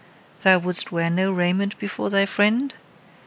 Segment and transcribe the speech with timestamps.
[0.41, 2.73] Thou wouldst wear no raiment before thy friend?